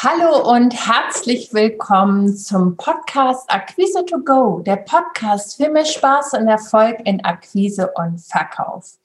[0.00, 6.46] Hallo und herzlich willkommen zum Podcast Akquise to Go, der Podcast für mehr Spaß und
[6.46, 8.96] Erfolg in Akquise und Verkauf.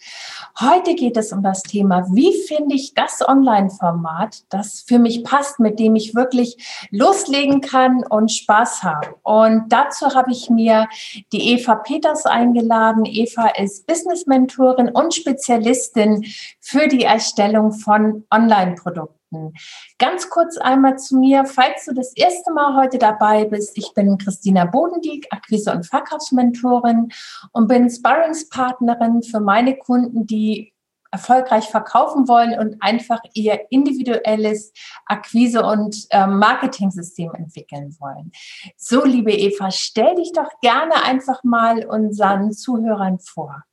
[0.59, 5.59] Heute geht es um das Thema, wie finde ich das Online-Format, das für mich passt,
[5.59, 9.15] mit dem ich wirklich loslegen kann und Spaß habe.
[9.23, 10.87] Und dazu habe ich mir
[11.31, 13.05] die Eva Peters eingeladen.
[13.05, 16.23] Eva ist Business-Mentorin und Spezialistin
[16.59, 19.22] für die Erstellung von Online-Produkten.
[19.33, 19.53] Nachrichten.
[19.97, 23.77] Ganz kurz einmal zu mir, falls du das erste Mal heute dabei bist.
[23.77, 27.09] Ich bin Christina Bodendieck, Akquise- und Verkaufsmentorin
[27.51, 30.73] und bin Sparringspartnerin für meine Kunden, die
[31.11, 34.73] erfolgreich verkaufen wollen und einfach ihr individuelles
[35.05, 38.31] Akquise- und äh, Marketing-System entwickeln wollen.
[38.77, 43.63] So, liebe Eva, stell dich doch gerne einfach mal unseren Zuhörern vor.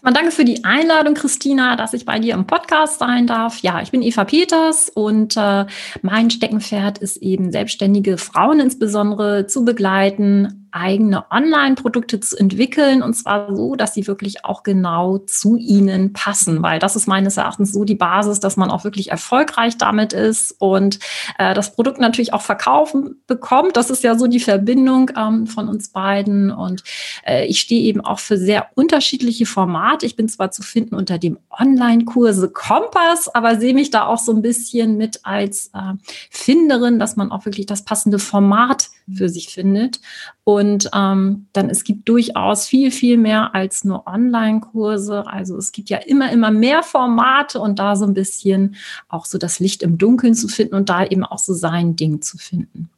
[0.00, 3.58] Erstmal danke für die Einladung, Christina, dass ich bei dir im Podcast sein darf.
[3.58, 5.66] Ja, ich bin Eva Peters und äh,
[6.00, 13.54] mein Steckenpferd ist eben selbstständige Frauen insbesondere zu begleiten, eigene Online-Produkte zu entwickeln und zwar
[13.54, 17.84] so, dass sie wirklich auch genau zu ihnen passen, weil das ist meines Erachtens so
[17.84, 20.98] die Basis, dass man auch wirklich erfolgreich damit ist und
[21.38, 23.76] äh, das Produkt natürlich auch verkaufen bekommt.
[23.76, 26.82] Das ist ja so die Verbindung ähm, von uns beiden und
[27.26, 30.06] äh, ich stehe eben auch für sehr unterschiedliche Formate.
[30.06, 34.32] Ich bin zwar zu finden unter dem Online-Kurse Kompass, aber sehe mich da auch so
[34.32, 35.94] ein bisschen mit als äh,
[36.30, 40.00] Finderin, dass man auch wirklich das passende Format für sich findet.
[40.44, 40.59] Und
[40.94, 45.26] ähm, dann es gibt durchaus viel, viel mehr als nur Online-Kurse.
[45.26, 48.76] Also es gibt ja immer, immer mehr Formate und da so ein bisschen
[49.08, 52.22] auch so das Licht im Dunkeln zu finden und da eben auch so sein Ding
[52.22, 52.90] zu finden.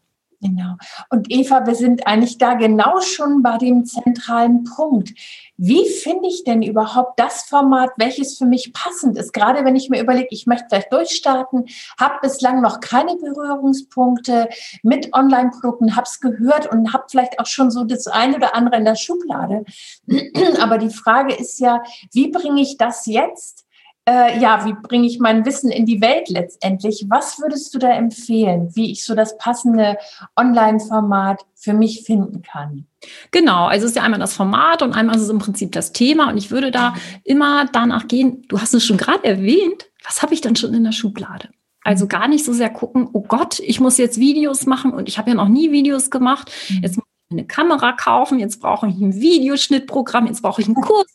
[0.43, 0.75] Genau.
[1.09, 5.11] Und Eva, wir sind eigentlich da genau schon bei dem zentralen Punkt.
[5.57, 9.33] Wie finde ich denn überhaupt das Format, welches für mich passend ist?
[9.33, 14.49] Gerade wenn ich mir überlege, ich möchte vielleicht durchstarten, habe bislang noch keine Berührungspunkte
[14.83, 18.79] mit Online-Produkten, habe es gehört und habe vielleicht auch schon so das eine oder andere
[18.79, 19.65] in der Schublade.
[20.61, 23.65] Aber die Frage ist ja, wie bringe ich das jetzt
[24.09, 27.07] äh, ja, wie bringe ich mein Wissen in die Welt letztendlich?
[27.09, 29.97] Was würdest du da empfehlen, wie ich so das passende
[30.37, 32.87] Online-Format für mich finden kann?
[33.31, 35.93] Genau, also es ist ja einmal das Format und einmal ist es im Prinzip das
[35.93, 36.31] Thema.
[36.31, 40.35] Und ich würde da immer danach gehen, du hast es schon gerade erwähnt, was habe
[40.35, 41.49] ich dann schon in der Schublade?
[41.85, 45.19] Also gar nicht so sehr gucken, oh Gott, ich muss jetzt Videos machen und ich
[45.19, 46.51] habe ja noch nie Videos gemacht.
[46.69, 46.83] Mhm.
[46.83, 51.07] Jetzt muss eine Kamera kaufen, jetzt brauche ich ein Videoschnittprogramm, jetzt brauche ich einen Kurs,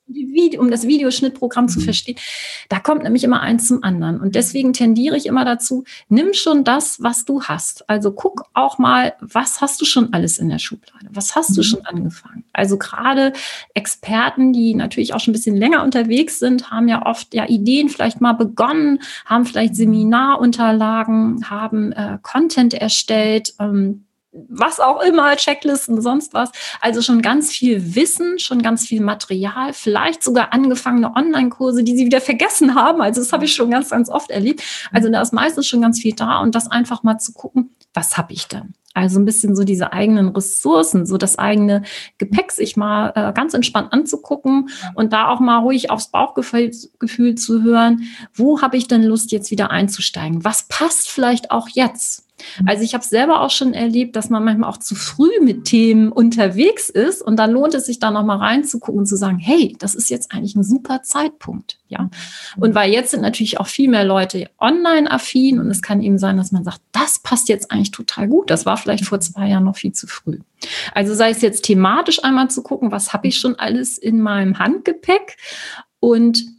[0.58, 1.84] um das Videoschnittprogramm zu mhm.
[1.84, 2.18] verstehen.
[2.70, 4.20] Da kommt nämlich immer eins zum anderen.
[4.20, 7.90] Und deswegen tendiere ich immer dazu, nimm schon das, was du hast.
[7.90, 11.08] Also guck auch mal, was hast du schon alles in der Schublade?
[11.12, 11.66] Was hast du mhm.
[11.66, 12.44] schon angefangen?
[12.52, 13.34] Also gerade
[13.74, 17.88] Experten, die natürlich auch schon ein bisschen länger unterwegs sind, haben ja oft ja Ideen
[17.90, 19.78] vielleicht mal begonnen, haben vielleicht.
[19.78, 24.07] Seminarunterlagen, haben äh, Content erstellt, ähm,
[24.50, 26.52] was auch immer, Checklisten, sonst was.
[26.82, 32.06] Also schon ganz viel Wissen, schon ganz viel Material, vielleicht sogar angefangene Online-Kurse, die sie
[32.06, 33.02] wieder vergessen haben.
[33.02, 34.62] Also das habe ich schon ganz, ganz oft erlebt.
[34.92, 38.18] Also da ist meistens schon ganz viel da und das einfach mal zu gucken, was
[38.18, 38.74] habe ich denn?
[38.98, 41.84] Also ein bisschen so diese eigenen Ressourcen, so das eigene
[42.18, 47.36] Gepäck sich mal äh, ganz entspannt anzugucken und da auch mal ruhig aufs Bauchgefühl Gefühl
[47.36, 50.44] zu hören, wo habe ich denn Lust jetzt wieder einzusteigen?
[50.44, 52.27] Was passt vielleicht auch jetzt?
[52.62, 52.68] Mhm.
[52.68, 56.12] Also ich habe selber auch schon erlebt, dass man manchmal auch zu früh mit Themen
[56.12, 59.76] unterwegs ist und dann lohnt es sich da noch mal reinzugucken und zu sagen, hey,
[59.80, 62.04] das ist jetzt eigentlich ein super Zeitpunkt, ja.
[62.04, 62.10] Mhm.
[62.58, 66.18] Und weil jetzt sind natürlich auch viel mehr Leute online affin und es kann eben
[66.18, 68.50] sein, dass man sagt, das passt jetzt eigentlich total gut.
[68.50, 70.40] Das war vielleicht vor zwei Jahren noch viel zu früh.
[70.94, 74.60] Also sei es jetzt thematisch einmal zu gucken, was habe ich schon alles in meinem
[74.60, 75.38] Handgepäck
[76.00, 76.57] und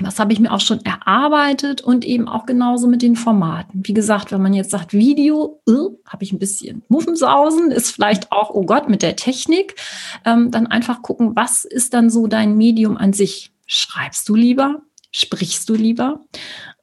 [0.00, 3.80] was habe ich mir auch schon erarbeitet und eben auch genauso mit den Formaten.
[3.84, 5.72] Wie gesagt, wenn man jetzt sagt Video, äh,
[6.06, 9.76] habe ich ein bisschen Muffensausen, ist vielleicht auch, oh Gott, mit der Technik,
[10.24, 13.52] ähm, dann einfach gucken, was ist dann so dein Medium an sich?
[13.66, 14.82] Schreibst du lieber?
[15.10, 16.20] Sprichst du lieber?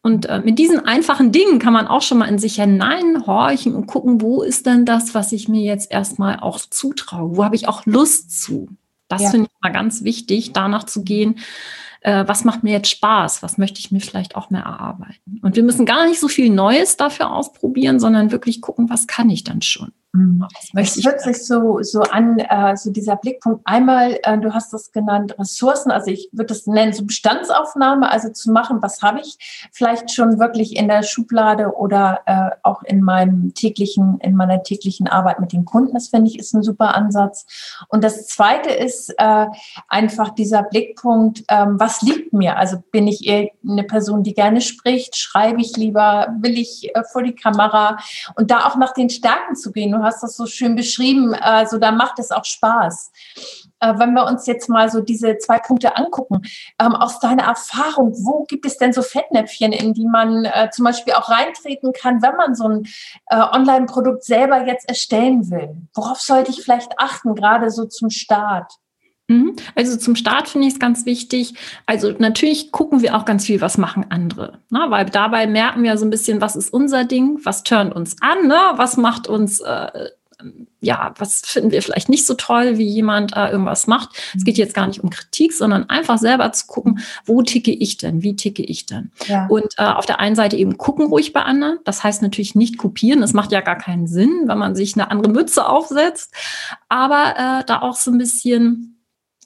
[0.01, 3.87] Und äh, mit diesen einfachen Dingen kann man auch schon mal in sich hineinhorchen und
[3.87, 7.37] gucken, wo ist denn das, was ich mir jetzt erstmal auch zutraue?
[7.37, 8.69] Wo habe ich auch Lust zu?
[9.07, 9.29] Das ja.
[9.29, 11.39] finde ich mal ganz wichtig, danach zu gehen
[12.05, 15.39] äh, was macht mir jetzt Spaß, was möchte ich mir vielleicht auch mehr erarbeiten.
[15.41, 19.29] Und wir müssen gar nicht so viel Neues dafür ausprobieren, sondern wirklich gucken, was kann
[19.31, 19.91] ich dann schon.
[20.15, 20.47] Mhm.
[20.75, 23.61] Es hört sich so, so an, äh, so dieser Blickpunkt.
[23.65, 28.29] Einmal, äh, du hast das genannt, Ressourcen, also ich würde das nennen, so Bestandsaufnahme, also
[28.29, 33.01] zu machen, was habe ich vielleicht schon wirklich in der Schublade oder äh, auch in
[33.01, 35.93] meinem täglichen, in meiner täglichen Arbeit mit den Kunden.
[35.93, 37.45] Das finde ich ist ein super Ansatz.
[37.89, 39.47] Und das zweite ist äh,
[39.89, 42.57] einfach dieser Blickpunkt, ähm, was liegt mir?
[42.57, 47.03] Also bin ich eher eine Person, die gerne spricht, schreibe ich lieber, will ich äh,
[47.11, 47.97] vor die Kamera
[48.35, 49.91] und da auch nach den Stärken zu gehen.
[49.91, 53.11] Du hast das so schön beschrieben, also da macht es auch Spaß.
[53.79, 56.41] Äh, wenn wir uns jetzt mal so diese zwei Punkte angucken,
[56.79, 60.85] ähm, aus deiner Erfahrung, wo gibt es denn so Fettnäpfchen, in die man äh, zum
[60.85, 62.87] Beispiel auch reintreten kann, wenn man so ein
[63.27, 65.75] äh, Online-Produkt selber jetzt erstellen will?
[65.93, 68.71] Worauf sollte ich vielleicht achten, gerade so zum Start?
[69.27, 69.55] Mhm.
[69.73, 71.55] Also zum Start finde ich es ganz wichtig.
[71.85, 74.59] Also natürlich gucken wir auch ganz viel, was machen andere.
[74.69, 74.85] Ne?
[74.89, 78.47] Weil dabei merken wir so ein bisschen, was ist unser Ding, was turnt uns an,
[78.47, 78.59] ne?
[78.75, 80.09] was macht uns, äh,
[80.79, 84.09] ja, was finden wir vielleicht nicht so toll, wie jemand äh, irgendwas macht.
[84.35, 87.97] Es geht jetzt gar nicht um Kritik, sondern einfach selber zu gucken, wo ticke ich
[87.97, 89.11] denn, wie ticke ich denn.
[89.25, 89.47] Ja.
[89.47, 91.79] Und äh, auf der einen Seite eben gucken ruhig bei anderen.
[91.85, 93.21] Das heißt natürlich nicht kopieren.
[93.21, 96.31] Das macht ja gar keinen Sinn, wenn man sich eine andere Mütze aufsetzt.
[96.89, 98.94] Aber äh, da auch so ein bisschen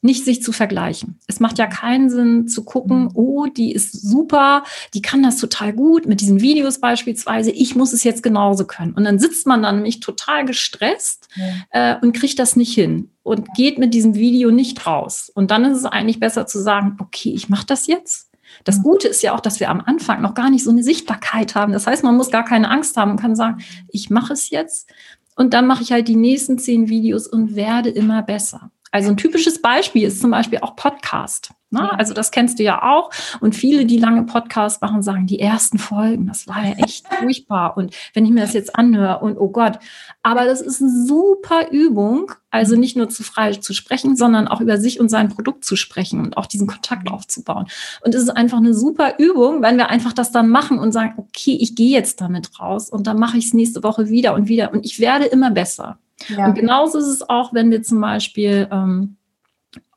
[0.01, 1.19] nicht sich zu vergleichen.
[1.27, 3.11] Es macht ja keinen Sinn zu gucken, mhm.
[3.13, 4.63] oh, die ist super,
[4.93, 8.93] die kann das total gut mit diesen Videos beispielsweise, ich muss es jetzt genauso können.
[8.93, 11.95] Und dann sitzt man dann nämlich total gestresst ja.
[11.95, 15.31] äh, und kriegt das nicht hin und geht mit diesem Video nicht raus.
[15.33, 18.29] Und dann ist es eigentlich besser zu sagen, okay, ich mache das jetzt.
[18.63, 18.83] Das mhm.
[18.83, 21.73] Gute ist ja auch, dass wir am Anfang noch gar nicht so eine Sichtbarkeit haben.
[21.73, 24.89] Das heißt, man muss gar keine Angst haben und kann sagen, ich mache es jetzt
[25.35, 28.71] und dann mache ich halt die nächsten zehn Videos und werde immer besser.
[28.91, 31.51] Also ein typisches Beispiel ist zum Beispiel auch Podcast.
[31.71, 31.91] Ne?
[31.99, 33.11] Also das kennst du ja auch.
[33.39, 37.77] Und viele, die lange Podcasts machen, sagen, die ersten Folgen, das war ja echt furchtbar.
[37.77, 39.79] Und wenn ich mir das jetzt anhöre und oh Gott.
[40.23, 44.61] Aber das ist eine super Übung, also nicht nur zu frei zu sprechen, sondern auch
[44.61, 47.13] über sich und sein Produkt zu sprechen und auch diesen Kontakt mhm.
[47.13, 47.67] aufzubauen.
[48.03, 51.13] Und es ist einfach eine super Übung, wenn wir einfach das dann machen und sagen,
[51.17, 54.47] okay, ich gehe jetzt damit raus und dann mache ich es nächste Woche wieder und
[54.47, 55.99] wieder und ich werde immer besser.
[56.27, 56.47] Ja.
[56.47, 59.17] Und genauso ist es auch, wenn wir zum Beispiel ähm,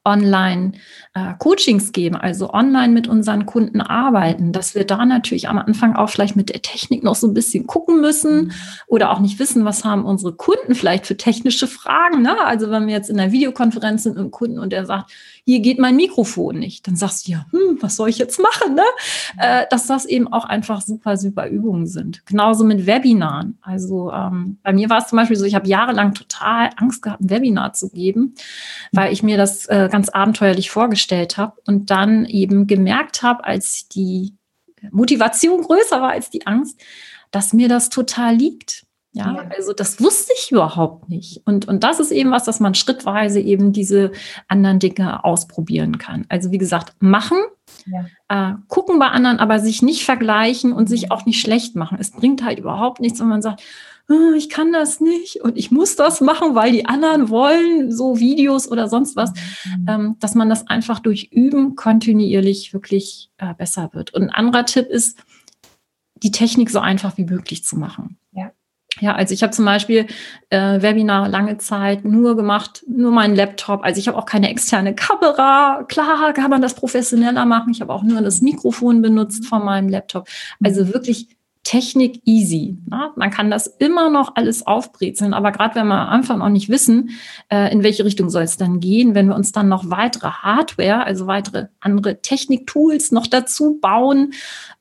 [0.04, 5.94] Online-Coachings äh, geben, also online mit unseren Kunden arbeiten, dass wir da natürlich am Anfang
[5.94, 8.52] auch vielleicht mit der Technik noch so ein bisschen gucken müssen mhm.
[8.88, 12.22] oder auch nicht wissen, was haben unsere Kunden vielleicht für technische Fragen.
[12.22, 12.36] Ne?
[12.44, 15.12] Also wenn wir jetzt in einer Videokonferenz sind mit einem Kunden und der sagt,
[15.44, 18.74] hier geht mein Mikrofon nicht, dann sagst du ja, hm, was soll ich jetzt machen?
[18.74, 18.84] Ne?
[19.38, 22.24] Äh, dass das eben auch einfach super, super Übungen sind.
[22.26, 23.58] Genauso mit Webinaren.
[23.60, 27.22] Also ähm, bei mir war es zum Beispiel so, ich habe jahrelang total Angst gehabt,
[27.22, 28.34] ein Webinar zu geben,
[28.92, 33.88] weil ich mir das äh, ganz abenteuerlich vorgestellt habe und dann eben gemerkt habe, als
[33.88, 34.34] die
[34.90, 36.80] Motivation größer war als die Angst,
[37.30, 38.84] dass mir das total liegt.
[39.14, 41.43] Ja, ja, also das wusste ich überhaupt nicht.
[41.44, 44.12] Und, und das ist eben was, dass man schrittweise eben diese
[44.49, 46.25] anderen Dinge ausprobieren kann.
[46.31, 47.38] Also wie gesagt, machen,
[47.85, 48.53] ja.
[48.53, 51.99] äh, gucken bei anderen, aber sich nicht vergleichen und sich auch nicht schlecht machen.
[52.00, 53.62] Es bringt halt überhaupt nichts, wenn man sagt,
[54.09, 58.19] oh, ich kann das nicht und ich muss das machen, weil die anderen wollen, so
[58.19, 59.87] Videos oder sonst was, mhm.
[59.88, 64.14] ähm, dass man das einfach durch Üben kontinuierlich wirklich äh, besser wird.
[64.14, 65.19] Und ein anderer Tipp ist,
[66.23, 68.17] die Technik so einfach wie möglich zu machen.
[68.32, 68.51] Ja.
[69.02, 70.06] Ja, also ich habe zum Beispiel
[70.50, 73.82] äh, Webinar lange Zeit nur gemacht, nur meinen Laptop.
[73.82, 75.82] Also ich habe auch keine externe Kamera.
[75.88, 77.72] Klar kann man das professioneller machen.
[77.72, 80.28] Ich habe auch nur das Mikrofon benutzt von meinem Laptop.
[80.62, 80.94] Also mhm.
[80.94, 82.76] wirklich Technik easy.
[82.91, 83.11] Ne?
[83.17, 86.69] Man kann das immer noch alles aufbrezeln, aber gerade wenn wir am Anfang noch nicht
[86.69, 87.11] wissen,
[87.50, 91.05] äh, in welche Richtung soll es dann gehen, wenn wir uns dann noch weitere Hardware,
[91.05, 94.32] also weitere andere Technik-Tools noch dazu bauen,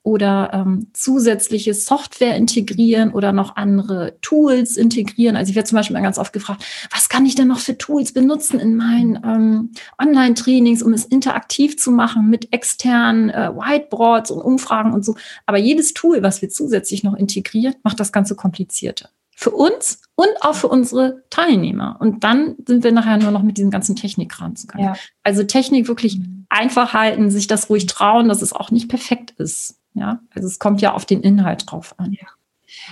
[0.04, 5.36] oder ähm, zusätzliche Software integrieren oder noch andere Tools integrieren.
[5.36, 7.78] Also ich werde zum Beispiel mal ganz oft gefragt, was kann ich denn noch für
[7.78, 9.72] Tools benutzen in meinen ähm,
[10.02, 15.16] Online-Trainings, um es interaktiv zu machen mit externen äh, Whiteboards und Umfragen und so.
[15.46, 16.71] Aber jedes Tool, was wir zusätzlich
[17.04, 19.10] noch integrieren, macht das Ganze komplizierter.
[19.36, 21.98] Für uns und auch für unsere Teilnehmer.
[22.00, 24.94] Und dann sind wir nachher nur noch mit diesem ganzen Technikkram zu Ja.
[25.24, 29.80] Also Technik wirklich einfach halten, sich das ruhig trauen, dass es auch nicht perfekt ist.
[29.94, 32.14] Ja, also es kommt ja auf den Inhalt drauf an.
[32.14, 32.28] Ja.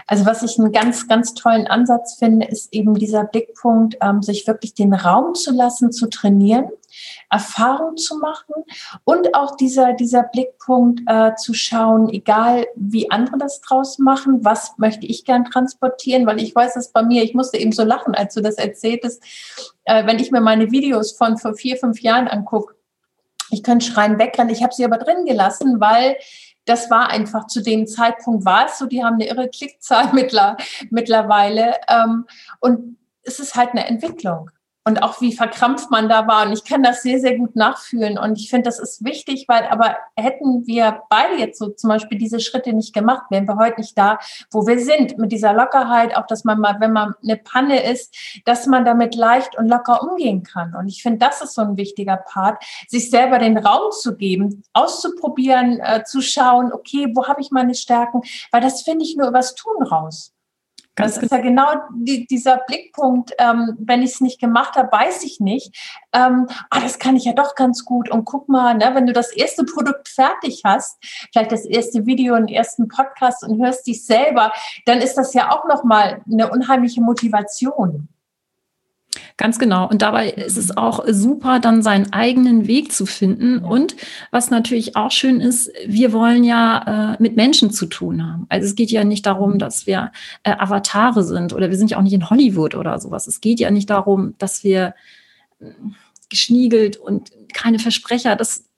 [0.07, 4.47] Also was ich einen ganz, ganz tollen Ansatz finde, ist eben dieser Blickpunkt, ähm, sich
[4.47, 6.69] wirklich den Raum zu lassen, zu trainieren,
[7.29, 8.55] Erfahrung zu machen
[9.03, 14.73] und auch dieser, dieser Blickpunkt äh, zu schauen, egal wie andere das draus machen, was
[14.77, 18.15] möchte ich gern transportieren, weil ich weiß es bei mir, ich musste eben so lachen,
[18.15, 19.23] als du das erzähltest,
[19.85, 22.75] äh, wenn ich mir meine Videos von vor vier, fünf Jahren angucke,
[23.51, 26.17] ich könnte schreien, wegrennen, ich habe sie aber drin gelassen, weil
[26.65, 30.11] das war einfach zu dem Zeitpunkt war es so, die haben eine irre Klickzahl
[30.89, 31.75] mittlerweile.
[31.89, 32.25] Ähm,
[32.59, 34.51] und es ist halt eine Entwicklung
[34.89, 36.47] und auch wie verkrampft man da war.
[36.47, 38.17] Und ich kann das sehr, sehr gut nachfühlen.
[38.17, 42.17] Und ich finde, das ist wichtig, weil aber hätten wir beide jetzt so zum Beispiel
[42.17, 44.17] diese Schritte nicht gemacht, wären wir heute nicht da,
[44.51, 45.17] wo wir sind.
[45.19, 49.15] Mit dieser Lockerheit, auch dass man mal, wenn man eine Panne ist, dass man damit
[49.15, 50.73] leicht und locker umgehen kann.
[50.75, 54.63] Und ich finde, das ist so ein wichtiger Part, sich selber den Raum zu geben,
[54.73, 58.21] auszuprobieren, äh, zu schauen, okay, wo habe ich meine Stärken?
[58.51, 60.33] Weil das finde ich nur übers Tun raus.
[60.99, 65.23] Das ist ja genau die, dieser Blickpunkt, ähm, wenn ich es nicht gemacht habe, weiß
[65.23, 65.75] ich nicht.
[66.13, 68.09] Ähm, ah, das kann ich ja doch ganz gut.
[68.09, 70.97] Und guck mal, ne, wenn du das erste Produkt fertig hast,
[71.31, 74.51] vielleicht das erste Video, den ersten Podcast und hörst dich selber,
[74.85, 78.09] dann ist das ja auch nochmal eine unheimliche Motivation.
[79.37, 79.87] Ganz genau.
[79.89, 83.59] Und dabei ist es auch super, dann seinen eigenen Weg zu finden.
[83.59, 83.95] Und
[84.31, 88.45] was natürlich auch schön ist, wir wollen ja äh, mit Menschen zu tun haben.
[88.49, 90.11] Also es geht ja nicht darum, dass wir
[90.43, 93.27] äh, Avatare sind oder wir sind ja auch nicht in Hollywood oder sowas.
[93.27, 94.93] Es geht ja nicht darum, dass wir
[95.59, 95.65] äh,
[96.29, 98.68] geschniegelt und keine Versprecher, das,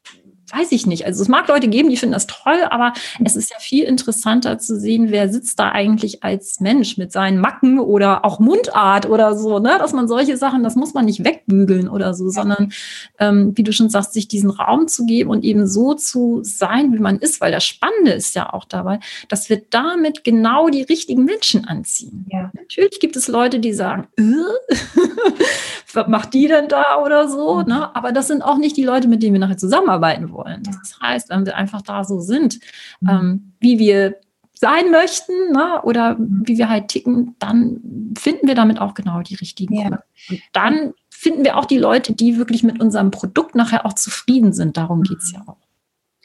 [0.53, 1.05] weiß ich nicht.
[1.05, 2.93] Also es mag Leute geben, die finden das toll, aber
[3.24, 7.39] es ist ja viel interessanter zu sehen, wer sitzt da eigentlich als Mensch mit seinen
[7.39, 9.77] Macken oder auch Mundart oder so, ne?
[9.79, 12.72] Dass man solche Sachen, das muss man nicht wegbügeln oder so, sondern
[13.20, 16.93] ähm, wie du schon sagst, sich diesen Raum zu geben und eben so zu sein,
[16.93, 20.84] wie man ist, weil das Spannende ist ja auch dabei, dass wir damit genau die
[20.84, 22.25] richtigen Menschen anziehen.
[22.29, 22.51] Ja.
[22.53, 24.24] Natürlich gibt es Leute, die sagen, äh,
[25.95, 27.67] was macht die denn da oder so, mhm.
[27.67, 27.95] ne?
[27.95, 30.63] Aber das sind auch nicht die Leute, mit denen wir nachher zusammenarbeiten wollen.
[30.63, 32.60] Das heißt, wenn wir einfach da so sind,
[33.00, 33.10] mhm.
[33.10, 34.15] ähm, wie wir
[34.62, 36.43] sein möchten ne, oder mhm.
[36.45, 39.74] wie wir halt ticken, dann finden wir damit auch genau die richtigen.
[39.74, 40.03] Ja.
[40.29, 44.53] Und dann finden wir auch die Leute, die wirklich mit unserem Produkt nachher auch zufrieden
[44.53, 44.77] sind.
[44.77, 45.57] Darum geht es ja auch.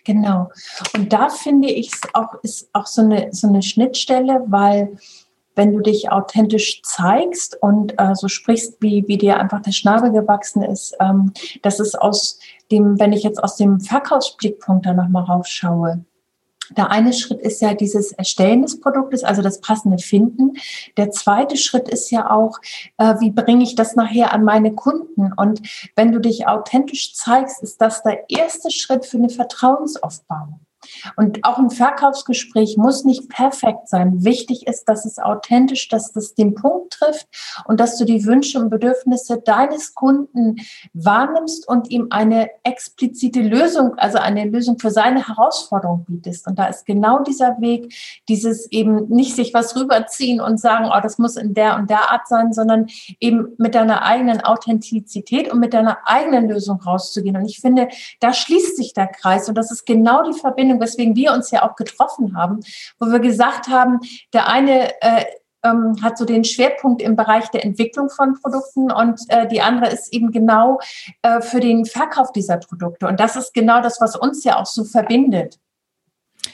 [0.04, 0.50] Genau.
[0.94, 4.98] Und da finde ich es auch, ist auch so eine, so eine Schnittstelle, weil
[5.56, 10.12] wenn du dich authentisch zeigst und äh, so sprichst, wie, wie dir einfach der Schnabel
[10.12, 11.32] gewachsen ist, ähm,
[11.62, 12.38] das ist aus
[12.70, 16.04] dem, wenn ich jetzt aus dem Verkaufsblickpunkt da nochmal raufschaue,
[16.70, 20.54] der eine Schritt ist ja dieses Erstellen des Produktes, also das passende Finden.
[20.96, 22.58] Der zweite Schritt ist ja auch,
[22.98, 25.32] äh, wie bringe ich das nachher an meine Kunden?
[25.36, 25.60] Und
[25.94, 30.58] wenn du dich authentisch zeigst, ist das der erste Schritt für eine Vertrauensaufbau.
[31.16, 34.24] Und auch ein Verkaufsgespräch muss nicht perfekt sein.
[34.24, 37.26] Wichtig ist, dass es authentisch, dass das den Punkt trifft
[37.66, 40.56] und dass du die Wünsche und Bedürfnisse deines Kunden
[40.94, 46.46] wahrnimmst und ihm eine explizite Lösung, also eine Lösung für seine Herausforderung bietest.
[46.46, 47.94] Und da ist genau dieser Weg,
[48.28, 52.10] dieses eben nicht sich was rüberziehen und sagen, oh, das muss in der und der
[52.10, 52.86] Art sein, sondern
[53.20, 57.36] eben mit deiner eigenen Authentizität und mit deiner eigenen Lösung rauszugehen.
[57.36, 57.88] Und ich finde,
[58.20, 61.50] da schließt sich der Kreis und das ist genau die Verbindung Verbindung, weswegen wir uns
[61.50, 62.60] ja auch getroffen haben,
[63.00, 63.98] wo wir gesagt haben,
[64.32, 65.24] der eine äh,
[65.66, 69.90] ähm, hat so den Schwerpunkt im Bereich der Entwicklung von Produkten und äh, die andere
[69.90, 70.80] ist eben genau
[71.22, 73.06] äh, für den Verkauf dieser Produkte.
[73.06, 75.58] Und das ist genau das, was uns ja auch so verbindet.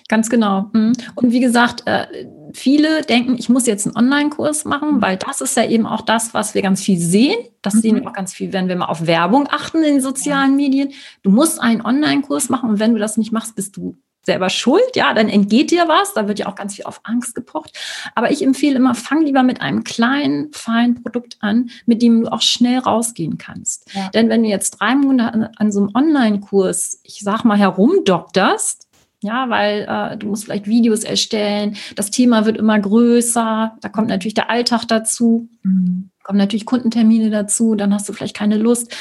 [0.08, 0.70] Ganz genau.
[0.72, 0.92] Mhm.
[1.14, 5.56] Und wie gesagt, äh, viele denken, ich muss jetzt einen Online-Kurs machen, weil das ist
[5.56, 7.38] ja eben auch das, was wir ganz viel sehen.
[7.62, 8.08] Das sehen wir mhm.
[8.08, 10.92] auch ganz viel, wenn wir mal auf Werbung achten in den sozialen Medien.
[11.22, 14.94] Du musst einen Online-Kurs machen und wenn du das nicht machst, bist du selber schuld,
[14.94, 17.76] ja, dann entgeht dir was, da wird ja auch ganz viel auf Angst gepocht.
[18.14, 22.32] Aber ich empfehle immer, fang lieber mit einem kleinen, feinen Produkt an, mit dem du
[22.32, 23.90] auch schnell rausgehen kannst.
[23.92, 24.10] Ja.
[24.10, 28.88] Denn wenn du jetzt drei Monate an, an so einem Online-Kurs, ich sag mal, herumdokterst,
[29.22, 34.08] ja, weil äh, du musst vielleicht Videos erstellen, das Thema wird immer größer, da kommt
[34.08, 35.48] natürlich der Alltag dazu.
[35.62, 38.94] Mhm kommen natürlich Kundentermine dazu, dann hast du vielleicht keine Lust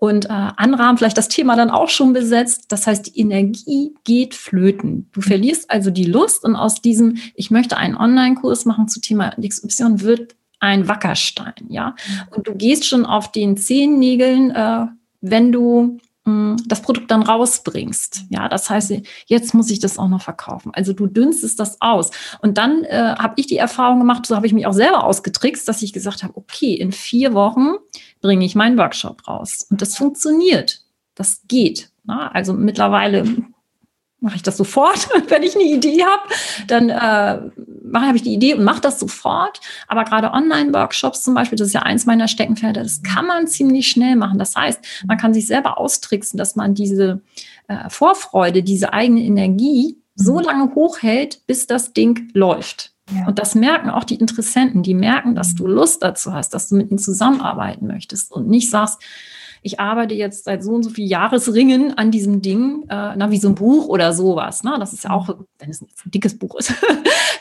[0.00, 2.66] und äh, andere haben vielleicht das Thema dann auch schon besetzt.
[2.68, 5.08] Das heißt, die Energie geht flöten.
[5.12, 9.34] Du verlierst also die Lust und aus diesem, ich möchte einen Online-Kurs machen zu Thema
[9.40, 11.94] XY, wird ein Wackerstein, ja.
[12.34, 14.86] Und du gehst schon auf den Zehennägeln, äh,
[15.20, 18.22] wenn du das Produkt dann rausbringst.
[18.30, 18.94] Ja, das heißt,
[19.26, 20.72] jetzt muss ich das auch noch verkaufen.
[20.74, 22.10] Also du dünstest das aus.
[22.40, 25.68] Und dann äh, habe ich die Erfahrung gemacht, so habe ich mich auch selber ausgetrickst,
[25.68, 27.74] dass ich gesagt habe, okay, in vier Wochen
[28.22, 29.66] bringe ich meinen Workshop raus.
[29.68, 30.80] Und das funktioniert.
[31.14, 31.90] Das geht.
[32.04, 33.24] Na, also mittlerweile
[34.20, 35.08] mache ich das sofort.
[35.28, 36.22] Wenn ich eine Idee habe,
[36.66, 37.50] dann äh,
[38.02, 39.60] habe ich die Idee und mache das sofort.
[39.88, 43.88] Aber gerade Online-Workshops zum Beispiel, das ist ja eins meiner Steckenpferde, das kann man ziemlich
[43.88, 44.38] schnell machen.
[44.38, 47.22] Das heißt, man kann sich selber austricksen, dass man diese
[47.68, 50.44] äh, Vorfreude, diese eigene Energie so mhm.
[50.44, 52.92] lange hochhält, bis das Ding läuft.
[53.14, 53.26] Ja.
[53.26, 54.82] Und das merken auch die Interessenten.
[54.82, 58.70] Die merken, dass du Lust dazu hast, dass du mit ihnen zusammenarbeiten möchtest und nicht
[58.70, 59.00] sagst,
[59.66, 63.38] ich arbeite jetzt seit so und so vielen Jahresringen an diesem Ding, äh, na, wie
[63.38, 64.62] so ein Buch oder sowas.
[64.62, 64.76] Ne?
[64.78, 66.74] Das ist ja auch, wenn es ein dickes Buch ist,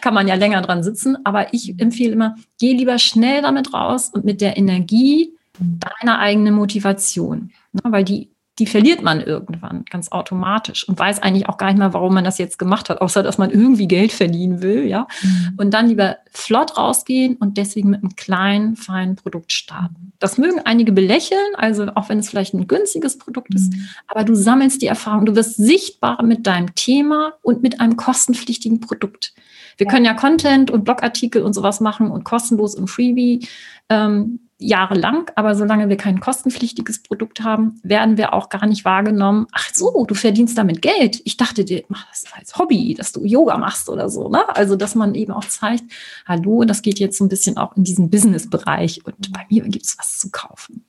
[0.03, 1.17] kann man ja länger dran sitzen.
[1.23, 6.53] Aber ich empfehle immer, geh lieber schnell damit raus und mit der Energie deiner eigenen
[6.55, 7.51] Motivation.
[7.71, 7.81] Ne?
[7.85, 8.29] Weil die
[8.59, 12.23] die verliert man irgendwann ganz automatisch und weiß eigentlich auch gar nicht mehr, warum man
[12.23, 15.07] das jetzt gemacht hat, außer dass man irgendwie Geld verdienen will, ja.
[15.23, 15.53] Mhm.
[15.57, 20.13] Und dann lieber flott rausgehen und deswegen mit einem kleinen, feinen Produkt starten.
[20.19, 23.87] Das mögen einige belächeln, also auch wenn es vielleicht ein günstiges Produkt ist, mhm.
[24.07, 28.79] aber du sammelst die Erfahrung, du wirst sichtbar mit deinem Thema und mit einem kostenpflichtigen
[28.81, 29.33] Produkt.
[29.77, 33.47] Wir können ja Content und Blogartikel und sowas machen und kostenlos und freebie.
[33.89, 39.47] Ähm, jahrelang, aber solange wir kein kostenpflichtiges Produkt haben, werden wir auch gar nicht wahrgenommen.
[39.51, 41.21] Ach so, du verdienst damit Geld.
[41.25, 44.29] Ich dachte, dir mach das als Hobby, dass du Yoga machst oder so.
[44.29, 44.43] Ne?
[44.55, 45.83] Also, dass man eben auch zeigt,
[46.25, 49.85] hallo, das geht jetzt so ein bisschen auch in diesen Business-Bereich und bei mir gibt
[49.85, 50.85] es was zu kaufen.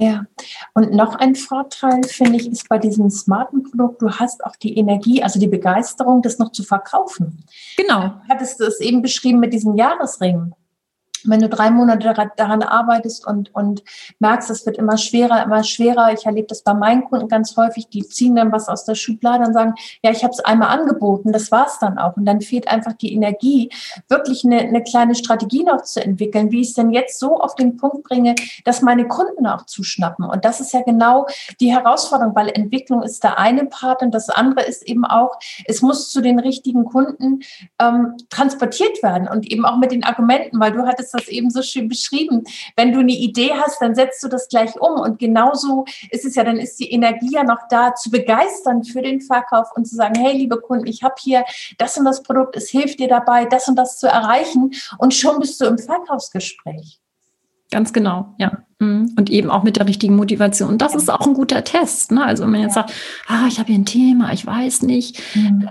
[0.00, 0.26] Ja,
[0.74, 4.78] und noch ein Vorteil, finde ich, ist bei diesem smarten Produkt, du hast auch die
[4.78, 7.44] Energie, also die Begeisterung, das noch zu verkaufen.
[7.76, 8.14] Genau.
[8.28, 10.52] Hattest du es eben beschrieben mit diesem Jahresring
[11.28, 13.82] wenn du drei Monate daran arbeitest und, und
[14.18, 16.12] merkst, es wird immer schwerer, immer schwerer.
[16.12, 19.44] Ich erlebe das bei meinen Kunden ganz häufig, die ziehen dann was aus der Schublade
[19.44, 22.16] und sagen, ja, ich habe es einmal angeboten, das war's dann auch.
[22.16, 23.70] Und dann fehlt einfach die Energie,
[24.08, 27.54] wirklich eine, eine kleine Strategie noch zu entwickeln, wie ich es denn jetzt so auf
[27.54, 30.24] den Punkt bringe, dass meine Kunden auch zuschnappen.
[30.24, 31.26] Und das ist ja genau
[31.60, 35.82] die Herausforderung, weil Entwicklung ist der eine Part und das andere ist eben auch, es
[35.82, 37.40] muss zu den richtigen Kunden
[37.78, 41.50] ähm, transportiert werden und eben auch mit den Argumenten, weil du hattest hast das eben
[41.50, 42.44] so schön beschrieben.
[42.76, 45.00] Wenn du eine Idee hast, dann setzt du das gleich um.
[45.00, 49.02] Und genauso ist es ja, dann ist die Energie ja noch da, zu begeistern für
[49.02, 51.44] den Verkauf und zu sagen, hey, liebe Kunden, ich habe hier
[51.78, 54.72] das und das Produkt, es hilft dir dabei, das und das zu erreichen.
[54.98, 57.00] Und schon bist du im Verkaufsgespräch.
[57.70, 58.62] Ganz genau, ja.
[58.78, 59.14] Mhm.
[59.18, 60.70] Und eben auch mit der richtigen Motivation.
[60.70, 62.12] Und das ist auch ein guter Test.
[62.12, 62.24] Ne?
[62.24, 62.92] Also wenn man jetzt sagt,
[63.26, 65.68] ah, ich habe hier ein Thema, ich weiß nicht, mhm.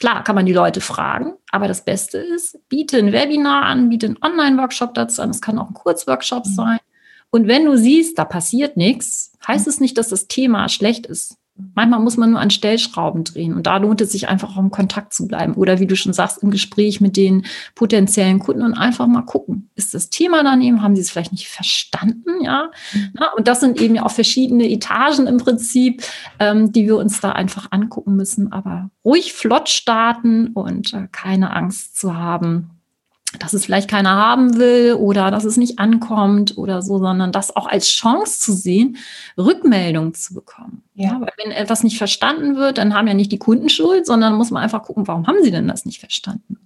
[0.00, 4.06] Klar kann man die Leute fragen, aber das Beste ist, biete ein Webinar an, biete
[4.06, 5.28] einen Online-Workshop dazu an.
[5.28, 6.54] Es kann auch ein Kurzworkshop mhm.
[6.54, 6.78] sein.
[7.28, 11.36] Und wenn du siehst, da passiert nichts, heißt es nicht, dass das Thema schlecht ist.
[11.74, 14.70] Manchmal muss man nur an Stellschrauben drehen und da lohnt es sich einfach auch im
[14.70, 18.74] Kontakt zu bleiben oder wie du schon sagst, im Gespräch mit den potenziellen Kunden und
[18.74, 22.70] einfach mal gucken, ist das Thema daneben, haben sie es vielleicht nicht verstanden, ja?
[22.92, 23.12] Mhm.
[23.36, 26.02] und das sind eben ja auch verschiedene Etagen im Prinzip,
[26.38, 31.54] ähm, die wir uns da einfach angucken müssen, aber ruhig flott starten und äh, keine
[31.54, 32.79] Angst zu haben,
[33.38, 37.54] dass es vielleicht keiner haben will oder dass es nicht ankommt oder so, sondern das
[37.54, 38.96] auch als Chance zu sehen,
[39.38, 40.82] Rückmeldung zu bekommen.
[40.94, 44.34] Ja, weil wenn etwas nicht verstanden wird, dann haben ja nicht die Kunden Schuld, sondern
[44.34, 46.58] muss man einfach gucken, warum haben sie denn das nicht verstanden?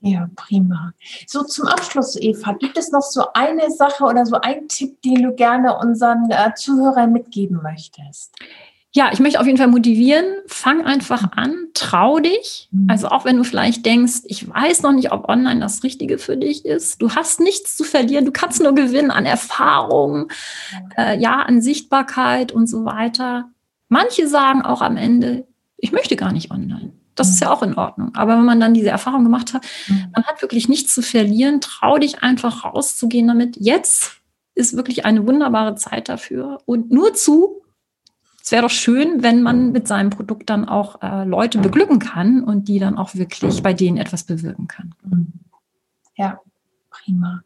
[0.00, 0.92] Ja, prima.
[1.26, 5.22] So zum Abschluss, Eva, gibt es noch so eine Sache oder so einen Tipp, den
[5.22, 8.36] du gerne unseren äh, Zuhörern mitgeben möchtest?
[8.96, 10.24] Ja, ich möchte auf jeden Fall motivieren.
[10.46, 12.70] Fang einfach an, trau dich.
[12.70, 12.88] Mhm.
[12.88, 16.38] Also auch wenn du vielleicht denkst, ich weiß noch nicht, ob online das Richtige für
[16.38, 17.02] dich ist.
[17.02, 18.24] Du hast nichts zu verlieren.
[18.24, 20.32] Du kannst nur gewinnen an Erfahrung,
[20.96, 23.50] äh, ja, an Sichtbarkeit und so weiter.
[23.90, 26.94] Manche sagen auch am Ende, ich möchte gar nicht online.
[27.16, 28.14] Das ist ja auch in Ordnung.
[28.14, 30.06] Aber wenn man dann diese Erfahrung gemacht hat, mhm.
[30.14, 31.60] man hat wirklich nichts zu verlieren.
[31.60, 33.58] Trau dich einfach rauszugehen damit.
[33.60, 34.22] Jetzt
[34.54, 36.62] ist wirklich eine wunderbare Zeit dafür.
[36.64, 37.60] Und nur zu,
[38.46, 42.44] es wäre doch schön, wenn man mit seinem Produkt dann auch äh, Leute beglücken kann
[42.44, 44.94] und die dann auch wirklich bei denen etwas bewirken kann.
[45.02, 45.32] Mhm.
[46.14, 46.38] Ja,
[46.88, 47.42] prima.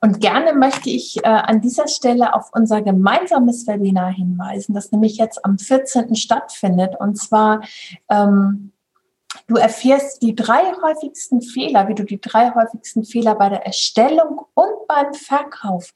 [0.00, 5.16] Und gerne möchte ich äh, an dieser Stelle auf unser gemeinsames Webinar hinweisen, das nämlich
[5.16, 6.16] jetzt am 14.
[6.16, 6.96] stattfindet.
[6.98, 7.60] Und zwar,
[8.10, 8.72] ähm,
[9.46, 14.44] du erfährst die drei häufigsten Fehler, wie du die drei häufigsten Fehler bei der Erstellung
[14.54, 15.92] und beim Verkauf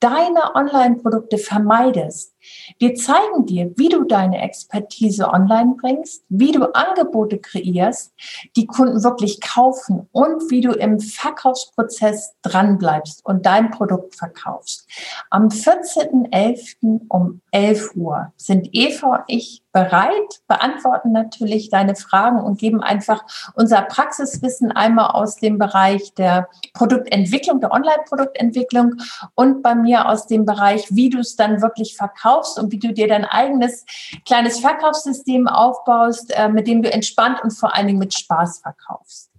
[0.00, 2.33] deiner Online-Produkte vermeidest.
[2.78, 8.12] Wir zeigen dir, wie du deine Expertise online bringst, wie du Angebote kreierst,
[8.56, 14.88] die Kunden wirklich kaufen und wie du im Verkaufsprozess dranbleibst und dein Produkt verkaufst.
[15.30, 17.06] Am 14.11.
[17.08, 23.24] um 11 Uhr sind Eva und ich bereit, beantworten natürlich deine Fragen und geben einfach
[23.54, 28.94] unser Praxiswissen einmal aus dem Bereich der Produktentwicklung, der Online-Produktentwicklung
[29.34, 32.92] und bei mir aus dem Bereich, wie du es dann wirklich verkaufst und wie du
[32.92, 33.84] dir dein eigenes
[34.24, 39.32] kleines Verkaufssystem aufbaust, äh, mit dem du entspannt und vor allen Dingen mit Spaß verkaufst.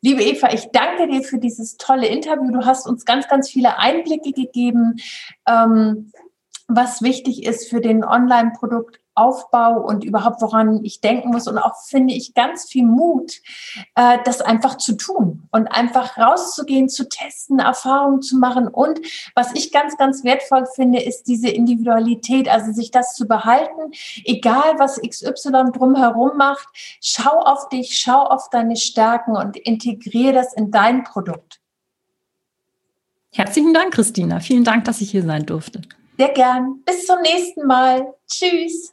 [0.00, 2.50] Liebe Eva, ich danke dir für dieses tolle Interview.
[2.50, 4.96] Du hast uns ganz, ganz viele Einblicke gegeben,
[5.46, 6.10] ähm,
[6.66, 11.74] was wichtig ist für den Online-Produkt aufbaue und überhaupt woran ich denken muss und auch
[11.82, 13.32] finde ich ganz viel Mut,
[13.94, 18.68] äh, das einfach zu tun und einfach rauszugehen, zu testen, Erfahrungen zu machen.
[18.68, 19.00] Und
[19.34, 23.92] was ich ganz, ganz wertvoll finde, ist diese Individualität, also sich das zu behalten,
[24.24, 26.68] egal was XY drumherum macht,
[27.00, 31.60] schau auf dich, schau auf deine Stärken und integriere das in dein Produkt.
[33.32, 34.40] Herzlichen Dank, Christina.
[34.40, 35.82] Vielen Dank, dass ich hier sein durfte.
[36.18, 36.82] Sehr gern.
[36.84, 38.14] Bis zum nächsten Mal.
[38.26, 38.92] Tschüss.